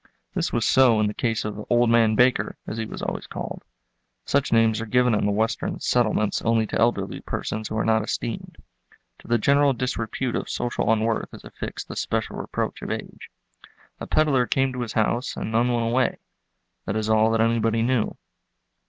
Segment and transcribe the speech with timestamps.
[0.33, 3.63] This was so in the case of "old man Baker," as he was always called.
[4.25, 8.03] (Such names are given in the western "settlements" only to elderly persons who are not
[8.03, 8.57] esteemed;
[9.19, 13.29] to the general disrepute of social unworth is affixed the special reproach of age.)
[13.99, 18.17] A peddler came to his house and none went away—that is all that anybody knew.